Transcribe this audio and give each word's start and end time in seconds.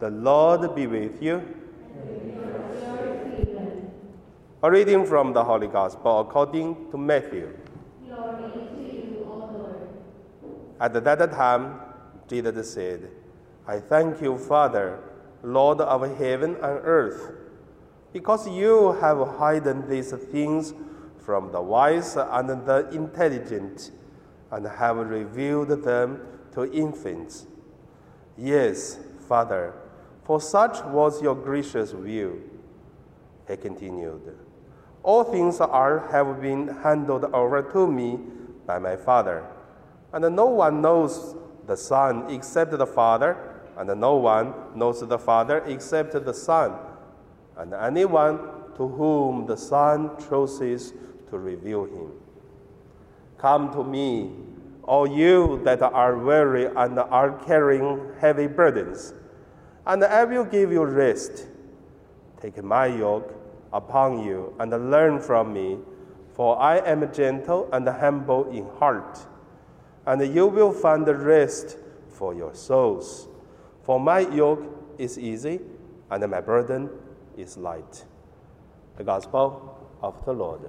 The 0.00 0.08
Lord 0.08 0.74
be 0.74 0.86
with 0.86 1.22
you. 1.22 1.42
A 4.62 4.70
reading 4.70 5.04
from 5.04 5.34
the 5.34 5.44
Holy 5.44 5.66
Gospel 5.66 6.20
according 6.20 6.90
to 6.90 6.96
Matthew. 6.96 7.54
Glory 8.06 8.50
to 8.50 8.82
you, 8.82 9.26
o 9.26 9.50
Lord. 9.52 9.88
At 10.80 11.04
that 11.04 11.30
time, 11.32 11.80
Jesus 12.28 12.72
said, 12.72 13.10
I 13.66 13.80
thank 13.80 14.22
you, 14.22 14.38
Father, 14.38 15.00
Lord 15.42 15.82
of 15.82 16.16
heaven 16.16 16.56
and 16.56 16.80
earth, 16.82 17.32
because 18.14 18.48
you 18.48 18.92
have 19.02 19.18
hidden 19.38 19.86
these 19.86 20.12
things 20.12 20.72
from 21.18 21.52
the 21.52 21.60
wise 21.60 22.16
and 22.16 22.48
the 22.66 22.88
intelligent, 22.90 23.90
and 24.50 24.66
have 24.66 24.96
revealed 24.96 25.84
them 25.84 26.22
to 26.54 26.72
infants. 26.72 27.46
Yes, 28.38 28.98
Father, 29.28 29.74
for 30.30 30.40
such 30.40 30.80
was 30.84 31.20
your 31.20 31.34
gracious 31.34 31.92
will. 31.92 32.34
He 33.48 33.56
continued, 33.56 34.38
All 35.02 35.24
things 35.24 35.60
are 35.60 36.06
have 36.12 36.40
been 36.40 36.68
handed 36.68 37.24
over 37.34 37.62
to 37.72 37.90
me 37.90 38.20
by 38.64 38.78
my 38.78 38.94
Father, 38.94 39.44
and 40.12 40.36
no 40.36 40.46
one 40.46 40.80
knows 40.80 41.34
the 41.66 41.76
Son 41.76 42.30
except 42.30 42.70
the 42.70 42.86
Father, 42.86 43.36
and 43.76 44.00
no 44.00 44.14
one 44.14 44.54
knows 44.76 45.00
the 45.00 45.18
Father 45.18 45.64
except 45.66 46.12
the 46.12 46.32
Son, 46.32 46.76
and 47.56 47.74
anyone 47.74 48.38
to 48.76 48.86
whom 48.86 49.46
the 49.46 49.56
Son 49.56 50.12
chooses 50.28 50.92
to 51.28 51.38
reveal 51.40 51.86
him. 51.86 52.12
Come 53.36 53.72
to 53.72 53.82
me, 53.82 54.30
all 54.84 55.08
you 55.08 55.60
that 55.64 55.82
are 55.82 56.16
weary 56.16 56.66
and 56.66 57.00
are 57.00 57.32
carrying 57.44 58.12
heavy 58.20 58.46
burdens, 58.46 59.12
and 59.86 60.04
I 60.04 60.24
will 60.24 60.44
give 60.44 60.72
you 60.72 60.84
rest. 60.84 61.46
Take 62.40 62.62
my 62.62 62.86
yoke 62.86 63.34
upon 63.72 64.24
you 64.24 64.54
and 64.58 64.90
learn 64.90 65.20
from 65.20 65.52
me, 65.52 65.78
for 66.34 66.60
I 66.60 66.78
am 66.78 67.12
gentle 67.12 67.68
and 67.72 67.86
humble 67.88 68.50
in 68.50 68.66
heart, 68.78 69.18
and 70.06 70.34
you 70.34 70.46
will 70.46 70.72
find 70.72 71.06
rest 71.06 71.76
for 72.08 72.34
your 72.34 72.54
souls. 72.54 73.28
For 73.82 73.98
my 73.98 74.20
yoke 74.20 74.64
is 74.98 75.18
easy 75.18 75.60
and 76.10 76.30
my 76.30 76.40
burden 76.40 76.90
is 77.36 77.56
light. 77.56 78.04
The 78.96 79.04
Gospel 79.04 79.88
of 80.02 80.24
the 80.24 80.32
Lord. 80.32 80.60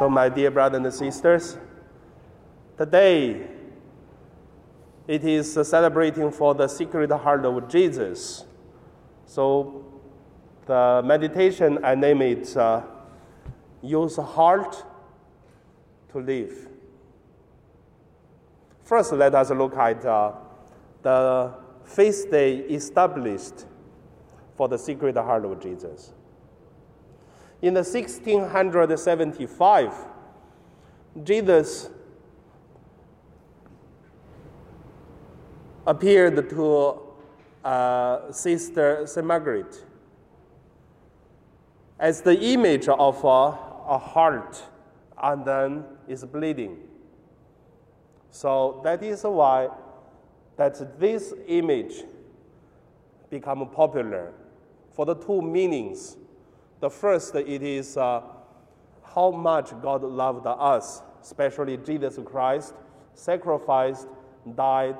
So, 0.00 0.08
my 0.08 0.30
dear 0.30 0.50
brothers 0.50 0.82
and 0.82 0.94
sisters, 0.94 1.58
today 2.78 3.46
it 5.06 5.22
is 5.22 5.52
celebrating 5.52 6.32
for 6.32 6.54
the 6.54 6.68
Sacred 6.68 7.10
Heart 7.10 7.44
of 7.44 7.68
Jesus. 7.68 8.46
So, 9.26 9.84
the 10.64 11.02
meditation 11.04 11.84
I 11.84 11.96
name 11.96 12.22
it 12.22 12.56
uh, 12.56 12.80
"Use 13.82 14.16
Heart 14.16 14.82
to 16.12 16.18
Live." 16.18 16.70
First, 18.82 19.12
let 19.12 19.34
us 19.34 19.50
look 19.50 19.76
at 19.76 20.02
uh, 20.06 20.32
the 21.02 21.52
feast 21.84 22.30
day 22.30 22.56
established 22.56 23.66
for 24.56 24.66
the 24.66 24.78
Sacred 24.78 25.18
Heart 25.18 25.44
of 25.44 25.60
Jesus. 25.60 26.14
In 27.62 27.74
the 27.74 27.80
1675, 27.80 29.92
Jesus 31.22 31.90
appeared 35.86 36.48
to 36.48 36.98
uh, 37.64 38.32
Sister 38.32 39.06
St. 39.06 39.26
Margaret 39.26 39.84
as 41.98 42.22
the 42.22 42.40
image 42.40 42.88
of 42.88 43.22
a, 43.24 43.28
a 43.28 43.98
heart 43.98 44.62
and 45.22 45.44
then 45.44 45.84
is 46.08 46.24
bleeding. 46.24 46.78
So 48.30 48.80
that 48.84 49.02
is 49.02 49.24
why 49.24 49.68
that 50.56 50.98
this 50.98 51.34
image 51.46 52.04
become 53.28 53.68
popular 53.68 54.32
for 54.92 55.04
the 55.04 55.14
two 55.14 55.42
meanings. 55.42 56.16
The 56.80 56.90
first, 56.90 57.34
it 57.34 57.62
is 57.62 57.96
uh, 57.96 58.22
how 59.14 59.30
much 59.30 59.70
God 59.82 60.02
loved 60.02 60.46
us, 60.46 61.02
especially 61.22 61.76
Jesus 61.76 62.18
Christ, 62.24 62.74
sacrificed, 63.14 64.08
died 64.54 64.96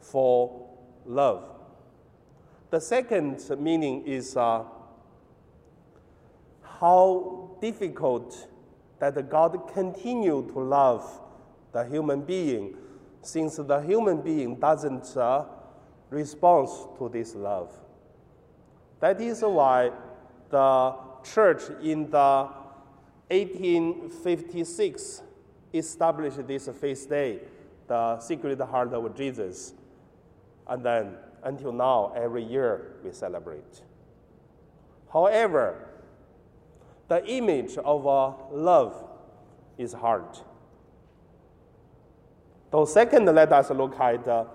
for 0.00 0.68
love. 1.04 1.44
The 2.70 2.80
second 2.80 3.42
meaning 3.58 4.06
is 4.06 4.36
uh, 4.36 4.62
how 6.62 7.50
difficult 7.60 8.48
that 9.00 9.28
God 9.28 9.70
continued 9.72 10.48
to 10.48 10.60
love 10.60 11.20
the 11.72 11.84
human 11.84 12.22
being 12.22 12.76
since 13.22 13.56
the 13.56 13.80
human 13.80 14.20
being 14.20 14.56
doesn't 14.56 15.16
uh, 15.16 15.44
respond 16.10 16.68
to 16.98 17.08
this 17.08 17.34
love. 17.34 17.72
That 19.00 19.20
is 19.20 19.42
why 19.42 19.90
the 20.50 20.94
church 21.24 21.62
in 21.82 22.10
the 22.10 22.48
1856 23.28 25.22
established 25.72 26.46
this 26.46 26.68
feast 26.80 27.08
day, 27.08 27.40
the 27.86 28.18
Sacred 28.20 28.60
Heart 28.60 28.92
of 28.92 29.16
Jesus. 29.16 29.74
And 30.66 30.84
then 30.84 31.16
until 31.42 31.72
now, 31.72 32.12
every 32.16 32.42
year 32.42 32.96
we 33.04 33.12
celebrate. 33.12 33.82
However, 35.12 35.88
the 37.08 37.24
image 37.26 37.76
of 37.78 38.06
uh, 38.06 38.32
love 38.50 38.94
is 39.76 39.92
heart. 39.92 40.42
So, 42.70 42.84
second, 42.84 43.26
let 43.26 43.52
us 43.52 43.70
look 43.70 43.98
at 44.00 44.26
uh, 44.26 44.46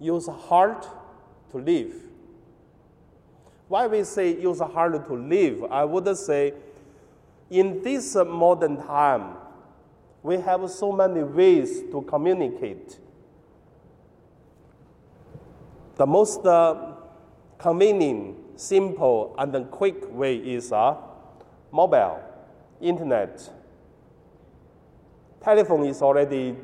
use 0.00 0.26
heart 0.26 0.88
to 1.52 1.58
live. 1.58 1.94
Why 3.68 3.86
we 3.86 4.04
say 4.04 4.40
use 4.40 4.60
hard 4.60 5.04
to 5.06 5.14
live? 5.14 5.64
I 5.70 5.84
would 5.84 6.16
say, 6.16 6.54
in 7.50 7.82
this 7.82 8.14
modern 8.14 8.76
time, 8.76 9.36
we 10.22 10.36
have 10.38 10.68
so 10.70 10.92
many 10.92 11.22
ways 11.22 11.82
to 11.90 12.02
communicate. 12.02 12.98
The 15.96 16.06
most 16.06 16.44
uh, 16.44 16.94
convenient, 17.58 18.36
simple, 18.60 19.34
and 19.38 19.70
quick 19.70 20.12
way 20.12 20.36
is 20.36 20.70
uh, 20.72 20.96
mobile, 21.72 22.20
internet. 22.80 23.50
Telephone 25.42 25.86
is 25.86 26.02
already 26.02 26.56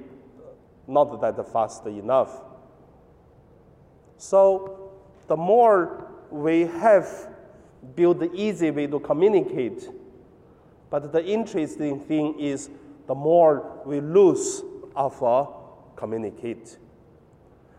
not 0.86 1.20
that 1.20 1.52
fast 1.52 1.86
enough. 1.86 2.42
So, 4.18 4.90
the 5.28 5.36
more 5.36 6.11
we 6.32 6.62
have 6.62 7.28
built 7.94 8.20
the 8.20 8.32
easy 8.32 8.70
way 8.70 8.86
to 8.86 8.98
communicate, 9.00 9.88
but 10.90 11.12
the 11.12 11.24
interesting 11.24 12.00
thing 12.00 12.38
is 12.40 12.70
the 13.06 13.14
more 13.14 13.80
we 13.84 14.00
lose 14.00 14.62
of 14.96 15.22
uh, 15.22 15.46
communicate. 15.96 16.78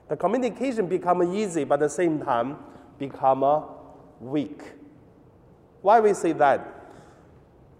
The 0.09 0.17
communication 0.17 0.87
become 0.87 1.35
easy, 1.35 1.63
but 1.63 1.75
at 1.75 1.79
the 1.79 1.89
same 1.89 2.21
time 2.21 2.57
become 2.99 3.43
uh, 3.43 3.61
weak. 4.19 4.61
Why 5.81 5.99
we 5.99 6.13
say 6.13 6.33
that? 6.33 6.67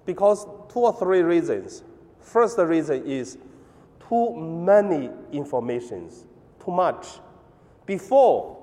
Because 0.05 0.45
two 0.71 0.79
or 0.79 0.93
three 0.93 1.21
reasons. 1.21 1.83
First 2.19 2.57
reason 2.57 3.05
is 3.05 3.37
too 4.09 4.35
many 4.35 5.09
informations, 5.31 6.25
too 6.63 6.71
much. 6.71 7.07
Before, 7.85 8.57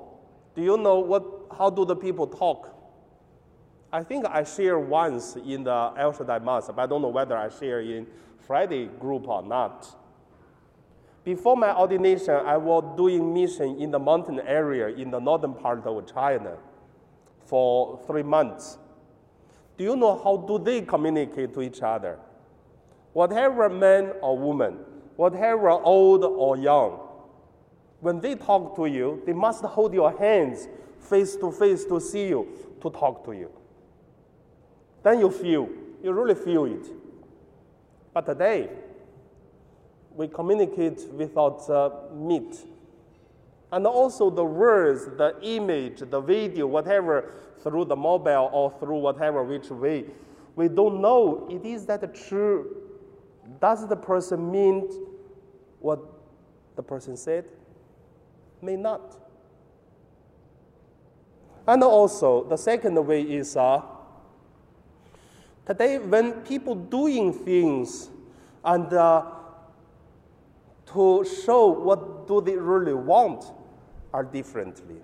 do 0.54 0.62
you 0.62 0.76
know 0.76 0.98
what, 0.98 1.39
how 1.56 1.70
do 1.70 1.84
the 1.84 1.96
people 1.96 2.26
talk? 2.26 2.76
I 3.92 4.02
think 4.04 4.24
I 4.26 4.44
shared 4.44 4.88
once 4.88 5.36
in 5.36 5.64
the 5.64 5.92
El 5.96 6.12
Shaddai 6.12 6.38
Mass, 6.38 6.68
but 6.68 6.78
I 6.78 6.86
don't 6.86 7.02
know 7.02 7.08
whether 7.08 7.36
I 7.36 7.48
share 7.48 7.80
in 7.80 8.06
Friday 8.38 8.86
group 8.86 9.26
or 9.26 9.42
not. 9.42 9.96
Before 11.24 11.56
my 11.56 11.76
ordination, 11.76 12.34
I 12.34 12.56
was 12.56 12.84
doing 12.96 13.34
mission 13.34 13.80
in 13.80 13.90
the 13.90 13.98
mountain 13.98 14.40
area 14.40 14.88
in 14.88 15.10
the 15.10 15.18
northern 15.18 15.54
part 15.54 15.84
of 15.86 16.12
China 16.12 16.56
for 17.44 18.00
three 18.06 18.22
months. 18.22 18.78
Do 19.76 19.84
you 19.84 19.96
know 19.96 20.20
how 20.22 20.36
do 20.36 20.58
they 20.58 20.82
communicate 20.82 21.52
to 21.54 21.62
each 21.62 21.82
other? 21.82 22.18
Whatever 23.12 23.68
man 23.68 24.12
or 24.22 24.38
woman, 24.38 24.78
whatever 25.16 25.70
old 25.70 26.24
or 26.24 26.56
young, 26.56 27.00
when 28.00 28.20
they 28.20 28.34
talk 28.34 28.76
to 28.76 28.86
you, 28.86 29.22
they 29.26 29.32
must 29.32 29.62
hold 29.64 29.92
your 29.92 30.16
hands 30.16 30.68
face 31.00 31.36
to 31.36 31.50
face 31.50 31.84
to 31.86 32.00
see 32.00 32.28
you, 32.28 32.46
to 32.82 32.90
talk 32.90 33.24
to 33.24 33.32
you. 33.32 33.50
Then 35.02 35.20
you 35.20 35.30
feel, 35.30 35.68
you 36.02 36.12
really 36.12 36.34
feel 36.34 36.66
it. 36.66 36.86
But 38.12 38.26
today, 38.26 38.68
we 40.14 40.28
communicate 40.28 41.08
without 41.12 41.68
uh, 41.70 41.90
meet. 42.14 42.56
And 43.72 43.86
also 43.86 44.30
the 44.30 44.44
words, 44.44 45.06
the 45.16 45.36
image, 45.42 46.02
the 46.10 46.20
video, 46.20 46.66
whatever, 46.66 47.32
through 47.62 47.84
the 47.86 47.96
mobile 47.96 48.50
or 48.52 48.72
through 48.80 48.98
whatever 48.98 49.44
which 49.44 49.70
way. 49.70 50.06
We 50.56 50.68
don't 50.68 51.00
know, 51.00 51.46
it 51.50 51.64
is 51.64 51.86
that 51.86 52.14
true? 52.14 52.76
Does 53.60 53.88
the 53.88 53.96
person 53.96 54.50
mean 54.50 54.90
what 55.78 56.00
the 56.76 56.82
person 56.82 57.16
said? 57.16 57.44
May 58.60 58.76
not. 58.76 59.16
And 61.70 61.84
also, 61.84 62.42
the 62.48 62.56
second 62.56 62.96
way 63.06 63.22
is 63.22 63.56
uh, 63.56 63.80
today 65.64 65.98
when 65.98 66.32
people 66.42 66.74
doing 66.74 67.32
things 67.32 68.10
and 68.64 68.92
uh, 68.92 69.24
to 70.86 71.24
show 71.44 71.68
what 71.68 72.26
do 72.26 72.40
they 72.40 72.56
really 72.56 72.92
want 72.92 73.44
are 74.12 74.24
differently. 74.24 74.96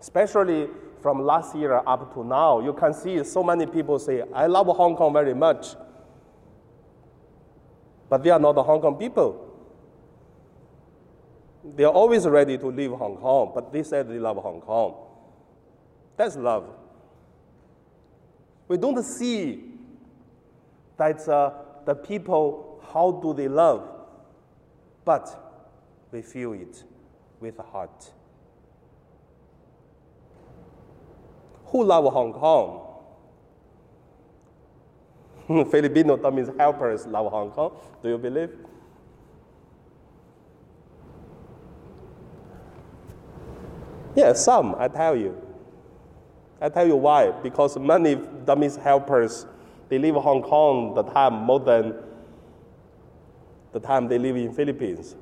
Especially 0.00 0.70
from 1.02 1.20
last 1.22 1.54
year 1.54 1.82
up 1.86 2.14
to 2.14 2.24
now, 2.24 2.60
you 2.60 2.72
can 2.72 2.94
see 2.94 3.22
so 3.24 3.42
many 3.42 3.66
people 3.66 3.98
say, 3.98 4.22
I 4.32 4.46
love 4.46 4.68
Hong 4.68 4.96
Kong 4.96 5.12
very 5.12 5.34
much. 5.34 5.76
But 8.08 8.22
they 8.22 8.30
are 8.30 8.40
not 8.40 8.54
the 8.54 8.62
Hong 8.62 8.80
Kong 8.80 8.96
people. 8.96 9.43
They 11.64 11.84
are 11.84 11.92
always 11.92 12.26
ready 12.26 12.58
to 12.58 12.66
leave 12.66 12.90
Hong 12.90 13.16
Kong, 13.16 13.52
but 13.54 13.72
they 13.72 13.82
said 13.82 14.08
they 14.08 14.18
love 14.18 14.36
Hong 14.36 14.60
Kong. 14.60 14.96
That's 16.16 16.36
love. 16.36 16.68
We 18.68 18.76
don't 18.76 19.02
see 19.02 19.64
that 20.96 21.26
uh, 21.28 21.52
the 21.86 21.94
people, 21.94 22.82
how 22.92 23.12
do 23.12 23.32
they 23.32 23.48
love, 23.48 23.88
but 25.04 25.40
we 26.12 26.22
feel 26.22 26.52
it 26.52 26.84
with 27.40 27.56
the 27.56 27.62
heart. 27.62 28.12
Who 31.66 31.84
love 31.84 32.12
Hong 32.12 32.32
Kong? 32.32 32.80
Filipino, 35.70 36.16
that 36.16 36.32
means 36.32 36.50
helpers 36.58 37.06
love 37.06 37.30
Hong 37.32 37.50
Kong. 37.50 37.72
Do 38.02 38.10
you 38.10 38.18
believe? 38.18 38.50
Yeah, 44.14 44.32
some, 44.32 44.76
I 44.78 44.88
tell 44.88 45.16
you. 45.16 45.40
I 46.60 46.68
tell 46.68 46.86
you 46.86 46.96
why. 46.96 47.30
Because 47.30 47.76
many 47.78 48.14
Burmese 48.14 48.76
helpers, 48.76 49.46
they 49.88 49.98
leave 49.98 50.14
Hong 50.14 50.42
Kong 50.42 50.94
the 50.94 51.02
time 51.02 51.34
more 51.34 51.60
than 51.60 51.94
the 53.72 53.80
time 53.80 54.08
they 54.08 54.18
live 54.18 54.36
in 54.36 54.52
Philippines. 54.52 55.16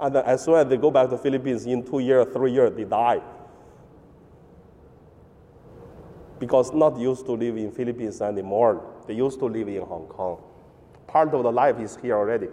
And 0.00 0.16
as 0.16 0.44
soon 0.44 0.54
as 0.54 0.66
they 0.66 0.76
go 0.76 0.90
back 0.90 1.10
to 1.10 1.18
Philippines 1.18 1.64
in 1.66 1.84
two 1.84 2.00
years, 2.00 2.26
three 2.32 2.52
years, 2.52 2.74
they 2.76 2.84
die. 2.84 3.20
Because 6.38 6.72
not 6.72 6.98
used 6.98 7.26
to 7.26 7.32
live 7.32 7.56
in 7.56 7.70
Philippines 7.72 8.20
anymore. 8.20 8.84
They 9.06 9.14
used 9.14 9.38
to 9.40 9.46
live 9.46 9.68
in 9.68 9.82
Hong 9.82 10.06
Kong. 10.06 10.42
Part 11.06 11.34
of 11.34 11.42
the 11.42 11.50
life 11.50 11.80
is 11.80 11.96
here 12.00 12.16
already. 12.16 12.48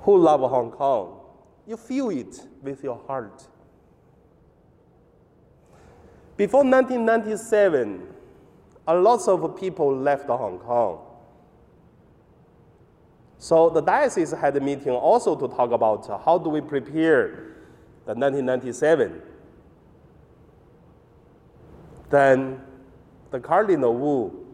Who 0.00 0.18
love 0.18 0.40
Hong 0.40 0.70
Kong? 0.70 1.20
You 1.66 1.76
feel 1.76 2.10
it 2.10 2.46
with 2.62 2.84
your 2.84 3.00
heart. 3.06 3.46
Before 6.36 6.64
1997, 6.64 8.06
a 8.86 8.94
lot 8.94 9.26
of 9.28 9.58
people 9.58 9.96
left 9.96 10.26
Hong 10.26 10.58
Kong. 10.58 11.00
So 13.38 13.70
the 13.70 13.80
diocese 13.80 14.32
had 14.32 14.56
a 14.56 14.60
meeting 14.60 14.92
also 14.92 15.36
to 15.36 15.48
talk 15.48 15.70
about 15.70 16.06
how 16.24 16.38
do 16.38 16.50
we 16.50 16.60
prepare 16.60 17.56
the 18.06 18.14
1997. 18.14 19.22
Then 22.10 22.60
the 23.30 23.40
Cardinal 23.40 23.94
Wu, 23.94 24.46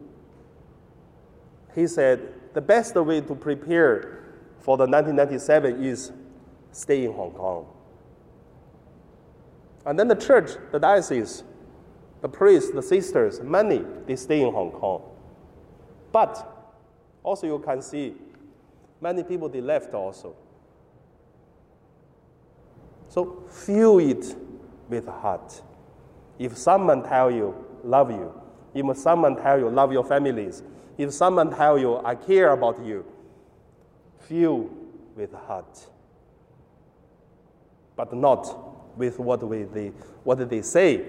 he 1.75 1.87
said 1.87 2.35
the 2.53 2.61
best 2.61 2.95
way 2.95 3.21
to 3.21 3.35
prepare 3.35 4.25
for 4.59 4.77
the 4.77 4.85
1997 4.85 5.85
is 5.85 6.13
stay 6.73 7.05
in 7.05 7.13
Hong 7.13 7.33
Kong. 7.33 7.67
And 9.87 9.99
then 9.99 10.09
the 10.09 10.15
church, 10.15 10.51
the 10.73 10.79
diocese, 10.79 11.43
the 12.21 12.29
priests, 12.29 12.71
the 12.71 12.83
sisters, 12.83 13.41
many, 13.41 13.85
they 14.07 14.17
stay 14.17 14.43
in 14.43 14.53
Hong 14.53 14.71
Kong. 14.71 15.03
But 16.13 16.47
also 17.23 17.47
you 17.47 17.59
can 17.59 17.81
see 17.83 18.15
many 19.01 19.23
people 19.23 19.49
they 19.49 19.61
left 19.61 19.95
also. 19.95 20.37
So 23.09 23.45
feel 23.49 23.99
it 23.99 24.37
with 24.89 25.07
heart. 25.07 25.63
If 26.39 26.57
someone 26.57 27.03
tell 27.03 27.31
you 27.31 27.55
love 27.83 28.11
you, 28.11 28.33
if 28.75 28.97
someone 28.97 29.37
tell 29.37 29.59
you 29.59 29.69
love 29.69 29.93
your 29.93 30.05
families, 30.05 30.63
if 30.99 31.13
someone 31.13 31.51
tell 31.51 31.79
you 31.79 31.97
I 32.05 32.15
care 32.15 32.53
about 32.53 32.85
you, 32.85 33.05
feel 34.21 34.71
with 35.17 35.33
heart 35.33 35.89
but 38.01 38.15
not 38.15 38.97
with 38.97 39.19
what, 39.19 39.43
we, 39.47 39.65
they, 39.65 39.89
what 40.25 40.49
they 40.49 40.63
say, 40.63 41.05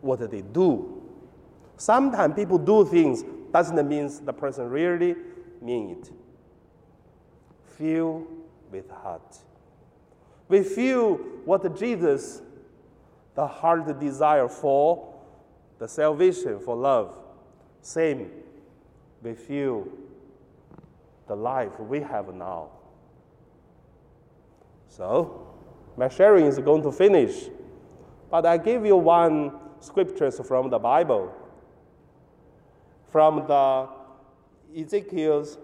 what 0.00 0.30
they 0.30 0.40
do. 0.40 1.02
Sometimes 1.76 2.34
people 2.34 2.56
do 2.56 2.86
things 2.86 3.22
doesn't 3.52 3.86
mean 3.86 4.10
the 4.24 4.32
person 4.32 4.70
really 4.70 5.14
mean 5.60 5.90
it. 5.90 6.10
Feel 7.76 8.26
with 8.72 8.90
heart. 8.90 9.36
We 10.48 10.62
feel 10.62 11.16
what 11.44 11.78
Jesus, 11.78 12.40
the 13.34 13.46
heart 13.46 14.00
desire 14.00 14.48
for, 14.48 15.14
the 15.78 15.86
salvation 15.86 16.60
for 16.60 16.76
love. 16.76 17.14
Same, 17.82 18.30
we 19.22 19.34
feel 19.34 19.86
the 21.26 21.36
life 21.36 21.78
we 21.78 22.00
have 22.00 22.34
now. 22.34 22.70
So, 24.88 25.44
my 25.98 26.08
sharing 26.08 26.46
is 26.46 26.60
going 26.60 26.80
to 26.84 26.92
finish, 26.92 27.48
but 28.30 28.46
I 28.46 28.56
give 28.56 28.86
you 28.86 28.96
one 28.96 29.50
scriptures 29.80 30.40
from 30.46 30.70
the 30.70 30.78
Bible, 30.78 31.34
from 33.10 33.48
the 33.48 33.88
Ezekiel's 34.80 35.58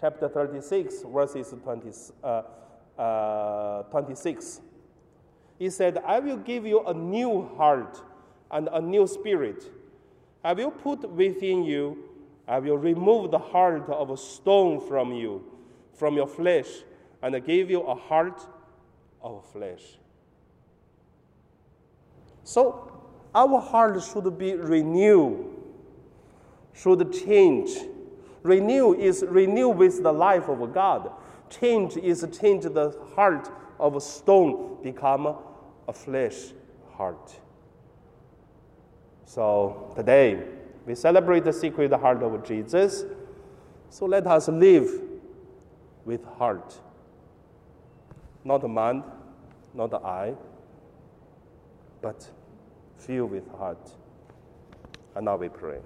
chapter 0.00 0.28
36, 0.28 1.02
verses 1.12 1.52
20, 1.64 1.90
uh, 2.22 2.42
uh, 2.96 3.82
26. 3.84 4.60
He 5.58 5.68
said, 5.70 5.98
I 6.06 6.20
will 6.20 6.36
give 6.36 6.64
you 6.64 6.86
a 6.86 6.94
new 6.94 7.48
heart 7.56 8.00
and 8.52 8.68
a 8.72 8.80
new 8.80 9.08
spirit. 9.08 9.64
I 10.44 10.52
will 10.52 10.70
put 10.70 11.10
within 11.10 11.64
you, 11.64 12.04
I 12.46 12.60
will 12.60 12.78
remove 12.78 13.32
the 13.32 13.40
heart 13.40 13.90
of 13.90 14.10
a 14.10 14.16
stone 14.16 14.86
from 14.86 15.12
you, 15.12 15.42
from 15.92 16.14
your 16.14 16.28
flesh, 16.28 16.68
and 17.20 17.44
give 17.44 17.68
you 17.68 17.80
a 17.82 17.96
heart 17.96 18.46
of 19.26 19.44
flesh. 19.52 19.98
So, 22.44 22.92
our 23.34 23.60
heart 23.60 24.02
should 24.02 24.38
be 24.38 24.54
renewed, 24.54 25.44
should 26.72 27.12
change. 27.12 27.70
Renew 28.42 28.94
is 28.94 29.24
renew 29.26 29.68
with 29.68 30.02
the 30.02 30.12
life 30.12 30.48
of 30.48 30.72
God. 30.72 31.10
Change 31.50 31.96
is 31.96 32.26
change 32.40 32.64
the 32.64 32.96
heart 33.14 33.50
of 33.78 33.96
a 33.96 34.00
stone 34.00 34.78
become 34.82 35.36
a 35.88 35.92
flesh 35.92 36.52
heart. 36.96 37.34
So 39.24 39.92
today 39.96 40.42
we 40.86 40.94
celebrate 40.94 41.44
the 41.44 41.52
secret 41.52 41.92
heart 41.92 42.22
of 42.22 42.44
Jesus. 42.46 43.04
So 43.90 44.06
let 44.06 44.26
us 44.26 44.48
live 44.48 44.88
with 46.04 46.24
heart, 46.24 46.80
not 48.46 48.60
the 48.60 48.68
mind, 48.68 49.02
not 49.74 49.90
the 49.90 49.98
eye, 49.98 50.32
but 52.00 52.30
filled 52.96 53.32
with 53.32 53.50
heart. 53.58 53.90
And 55.16 55.24
now 55.24 55.36
we 55.36 55.48
pray. 55.48 55.80